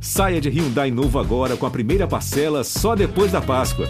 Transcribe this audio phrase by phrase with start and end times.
[0.00, 3.86] Saia de Hyundai novo agora com a primeira parcela só depois da Páscoa.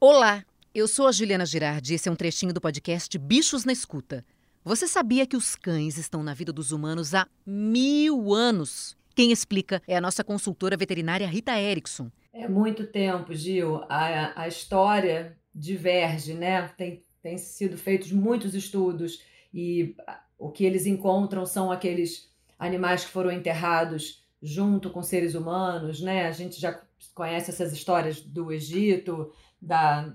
[0.00, 0.44] Olá,
[0.74, 4.24] eu sou a Juliana Girardi e esse é um trechinho do podcast Bichos na Escuta.
[4.64, 8.96] Você sabia que os cães estão na vida dos humanos há mil anos?
[9.14, 12.10] Quem explica é a nossa consultora veterinária Rita Erickson.
[12.32, 13.82] É muito tempo, Gil.
[13.88, 16.68] A, a história diverge, né?
[16.76, 19.94] Tem, tem sido feitos muitos estudos e
[20.38, 26.26] o que eles encontram são aqueles animais que foram enterrados junto com seres humanos, né?
[26.26, 26.80] A gente já
[27.14, 30.12] conhece essas histórias do Egito, da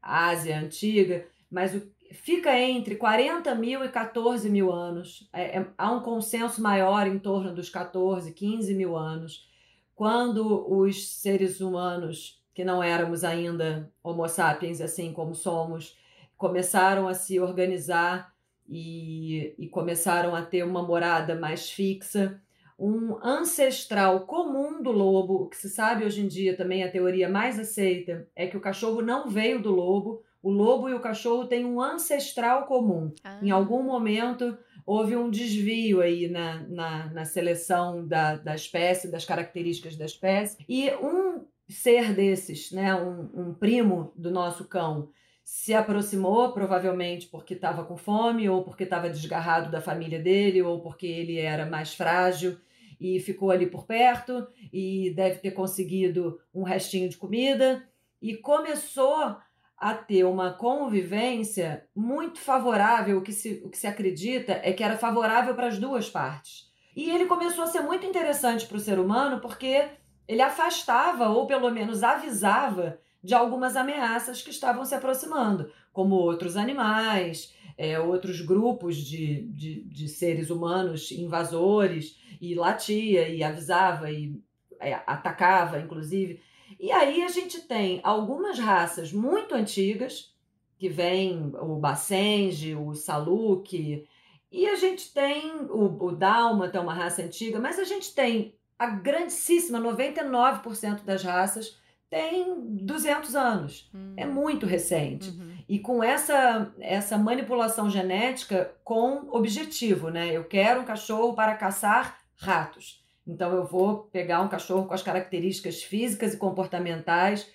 [0.00, 5.28] Ásia antiga, mas o, fica entre 40 mil e 14 mil anos.
[5.32, 9.48] É, é, há um consenso maior em torno dos 14, 15 mil anos,
[9.94, 15.96] quando os seres humanos, que não éramos ainda Homo sapiens, assim como somos,
[16.38, 18.32] começaram a se organizar
[18.66, 22.40] e, e começaram a ter uma morada mais fixa
[22.78, 25.42] um ancestral comum do lobo.
[25.42, 28.60] O que se sabe hoje em dia também, a teoria mais aceita, é que o
[28.60, 30.22] cachorro não veio do lobo.
[30.40, 33.12] O lobo e o cachorro têm um ancestral comum.
[33.24, 33.40] Ah.
[33.42, 39.24] Em algum momento houve um desvio aí na, na, na seleção da, da espécie, das
[39.24, 40.56] características da espécie.
[40.68, 45.10] E um ser desses, né, um, um primo do nosso cão,
[45.48, 50.82] se aproximou, provavelmente porque estava com fome, ou porque estava desgarrado da família dele, ou
[50.82, 52.58] porque ele era mais frágil
[53.00, 57.82] e ficou ali por perto e deve ter conseguido um restinho de comida
[58.20, 59.38] e começou
[59.78, 63.16] a ter uma convivência muito favorável.
[63.16, 66.70] O que se, o que se acredita é que era favorável para as duas partes.
[66.94, 69.88] E ele começou a ser muito interessante para o ser humano porque
[70.28, 76.56] ele afastava, ou pelo menos avisava, de algumas ameaças que estavam se aproximando, como outros
[76.56, 84.40] animais, é, outros grupos de, de, de seres humanos invasores e latia e avisava e
[84.80, 86.40] é, atacava, inclusive.
[86.80, 90.34] E aí a gente tem algumas raças muito antigas,
[90.78, 94.08] que vem o Bassenge, o Saluki,
[94.50, 98.86] e a gente tem o, o Dálmata, uma raça antiga, mas a gente tem a
[98.86, 101.76] grandíssima 99% das raças
[102.10, 103.90] tem 200 anos.
[103.94, 104.14] Hum.
[104.16, 105.28] É muito recente.
[105.30, 105.56] Uhum.
[105.68, 110.28] E com essa, essa manipulação genética com objetivo, né?
[110.32, 113.04] Eu quero um cachorro para caçar ratos.
[113.26, 117.50] Então eu vou pegar um cachorro com as características físicas e comportamentais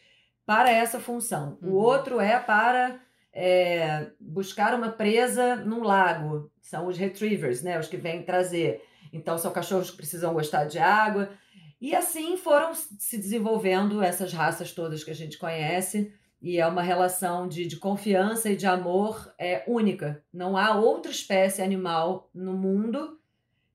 [0.45, 1.57] para essa função.
[1.61, 1.71] Uhum.
[1.71, 2.99] O outro é para
[3.33, 6.51] é, buscar uma presa num lago.
[6.61, 7.79] São os retrievers, né?
[7.79, 8.83] Os que vêm trazer.
[9.11, 11.29] Então são cachorros que precisam gostar de água.
[11.83, 16.13] E assim foram se desenvolvendo essas raças todas que a gente conhece.
[16.41, 20.23] E é uma relação de, de confiança e de amor é única.
[20.31, 23.19] Não há outra espécie animal no mundo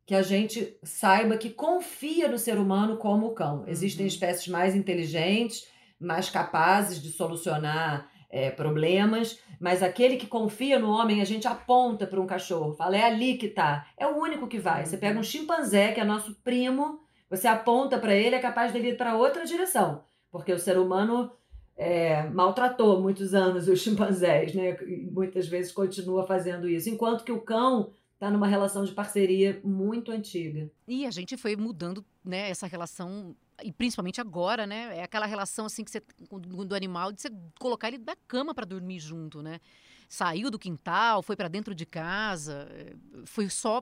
[0.06, 3.64] que a gente saiba que confia no ser humano como o cão.
[3.66, 4.08] Existem uhum.
[4.08, 5.66] espécies mais inteligentes,
[6.00, 12.06] mais capazes de solucionar é, problemas, mas aquele que confia no homem, a gente aponta
[12.06, 13.86] para um cachorro, fala, é ali que tá.
[13.98, 14.86] É o único que vai.
[14.86, 15.22] Você pega um uhum.
[15.22, 19.44] chimpanzé, que é nosso primo, você aponta para ele, é capaz dele ir para outra
[19.44, 21.30] direção, porque o ser humano
[21.76, 24.76] é, maltratou muitos anos os chimpanzés, né?
[24.82, 29.60] E muitas vezes continua fazendo isso, enquanto que o cão está numa relação de parceria
[29.62, 30.68] muito antiga.
[30.88, 34.98] E a gente foi mudando, né, essa relação e principalmente agora, né?
[34.98, 38.64] É aquela relação assim que você do animal de você colocar ele na cama para
[38.64, 39.60] dormir junto, né?
[40.08, 42.94] Saiu do quintal, foi para dentro de casa, eh,
[43.26, 43.80] foi só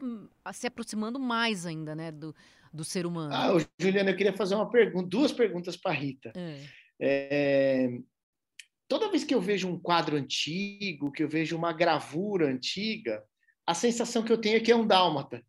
[0.53, 2.35] se aproximando mais ainda, né, do,
[2.73, 3.33] do ser humano.
[3.33, 6.33] Ah, Juliana, eu queria fazer uma pergunta, duas perguntas para Rita.
[6.35, 6.65] É.
[6.99, 7.99] É,
[8.89, 13.23] toda vez que eu vejo um quadro antigo, que eu vejo uma gravura antiga,
[13.65, 15.45] a sensação que eu tenho é que é um dálmata.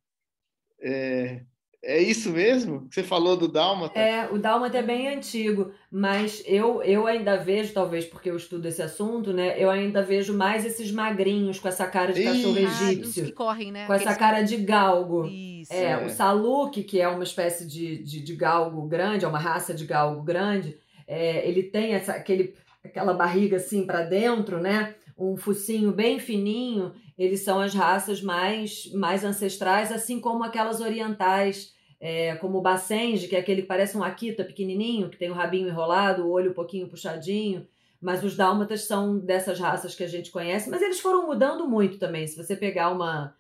[0.80, 1.44] É,
[1.84, 2.88] é isso mesmo?
[2.90, 4.00] Você falou do Dálmata?
[4.00, 8.68] É, o Dálmata é bem antigo, mas eu, eu ainda vejo, talvez porque eu estudo
[8.68, 9.56] esse assunto, né?
[9.58, 13.24] Eu ainda vejo mais esses magrinhos com essa cara de cachorro egípcio.
[13.24, 13.86] Ah, que correm, né?
[13.86, 14.12] Com Aqueles...
[14.12, 15.28] essa cara de galgo.
[15.28, 15.72] Isso.
[15.72, 19.40] É, é, o Saluk, que é uma espécie de, de, de galgo grande, é uma
[19.40, 20.78] raça de galgo grande,
[21.08, 24.96] é, ele tem essa, aquele, aquela barriga assim para dentro, né?
[25.18, 31.74] Um focinho bem fininho eles são as raças mais, mais ancestrais, assim como aquelas orientais,
[32.00, 35.34] é, como o Bassenge, que é aquele que parece um Akita pequenininho, que tem o
[35.34, 37.68] rabinho enrolado, o olho um pouquinho puxadinho.
[38.00, 41.98] Mas os dálmatas são dessas raças que a gente conhece, mas eles foram mudando muito
[41.98, 42.28] também.
[42.28, 43.36] Se você pegar uma,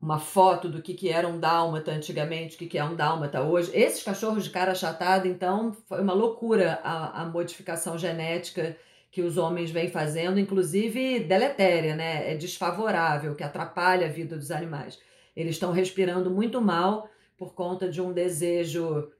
[0.00, 3.42] uma foto do que, que era um dálmata antigamente, o que, que é um dálmata
[3.42, 3.70] hoje.
[3.74, 8.74] Esses cachorros de cara achatada, então, foi uma loucura a, a modificação genética
[9.10, 12.32] que os homens vêm fazendo, inclusive deletéria, né?
[12.32, 14.98] É desfavorável, que atrapalha a vida dos animais.
[15.34, 19.10] Eles estão respirando muito mal por conta de um desejo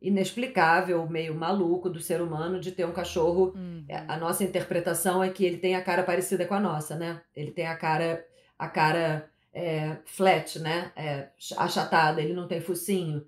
[0.00, 3.54] inexplicável, meio maluco do ser humano de ter um cachorro.
[3.54, 3.84] Uhum.
[4.08, 7.20] A nossa interpretação é que ele tem a cara parecida com a nossa, né?
[7.34, 8.24] Ele tem a cara
[8.58, 10.92] a cara é, flat, né?
[10.96, 13.26] É, achatada, ele não tem focinho.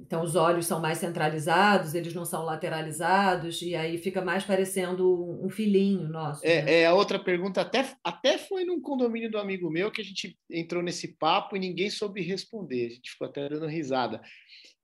[0.00, 5.38] Então os olhos são mais centralizados, eles não são lateralizados, e aí fica mais parecendo
[5.44, 6.44] um filhinho nosso.
[6.44, 6.72] É, né?
[6.80, 10.38] é a outra pergunta, até, até foi num condomínio do amigo meu que a gente
[10.50, 14.22] entrou nesse papo e ninguém soube responder, a gente ficou até dando risada.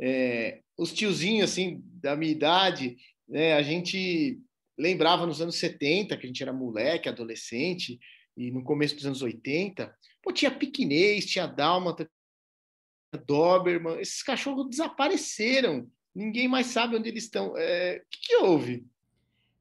[0.01, 2.97] É, os tiozinhos, assim, da minha idade,
[3.27, 4.39] né, a gente
[4.79, 7.99] lembrava nos anos 70, que a gente era moleque, adolescente,
[8.37, 9.91] e no começo dos anos 80,
[10.23, 12.07] pô, tinha piquinês, tinha dálmata,
[13.17, 15.87] Doberman, esses cachorros desapareceram.
[16.15, 17.55] Ninguém mais sabe onde eles estão.
[17.57, 18.87] É, o que, que, houve?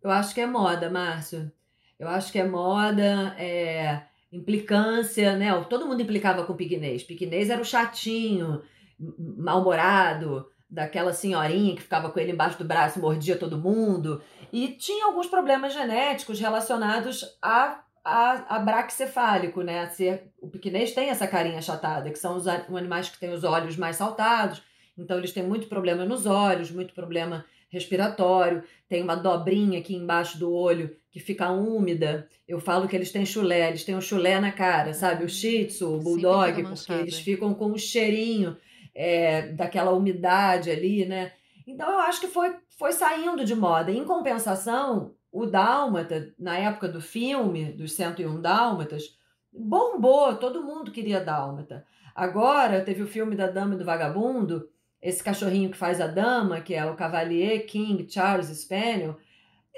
[0.02, 1.52] Eu acho que é moda, Márcio.
[2.00, 5.52] Eu acho que é moda, é implicância, né?
[5.70, 6.56] Todo mundo implicava com o.
[6.56, 8.62] Piquinês era o chatinho,
[9.00, 14.22] mal-humorado, daquela senhorinha que ficava com ele embaixo do braço, mordia todo mundo.
[14.52, 19.88] E tinha alguns problemas genéticos relacionados a a, a braquicefálico, né?
[19.88, 23.76] Ser, o piquinês tem essa carinha achatada, que são os animais que têm os olhos
[23.76, 24.62] mais saltados,
[24.96, 30.38] então eles têm muito problema nos olhos, muito problema respiratório, tem uma dobrinha aqui embaixo
[30.38, 32.30] do olho que fica úmida.
[32.48, 35.26] Eu falo que eles têm chulé, eles têm um chulé na cara, sabe?
[35.26, 38.56] O shih tzu, o bulldog, porque eles ficam com o cheirinho
[38.94, 41.34] é, daquela umidade ali, né?
[41.68, 43.92] Então eu acho que foi, foi saindo de moda.
[43.92, 49.18] Em compensação, o Dálmata, na época do filme, dos 101 Dálmatas,
[49.52, 51.86] bombou, todo mundo queria Dálmata.
[52.16, 54.70] Agora, teve o filme da Dama e do Vagabundo,
[55.02, 59.18] esse cachorrinho que faz a dama, que é o Cavalier King Charles Spaniel,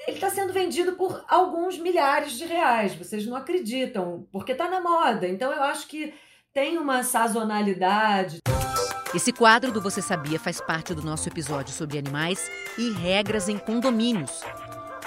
[0.05, 2.93] ele está sendo vendido por alguns milhares de reais.
[2.93, 5.27] Vocês não acreditam, porque está na moda.
[5.27, 6.13] Então eu acho que
[6.53, 8.37] tem uma sazonalidade.
[9.13, 13.57] Esse quadro do Você Sabia faz parte do nosso episódio sobre animais e regras em
[13.57, 14.43] condomínios.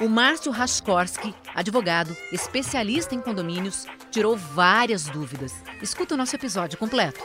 [0.00, 5.52] O Márcio Raskorski, advogado, especialista em condomínios, tirou várias dúvidas.
[5.82, 7.20] Escuta o nosso episódio completo.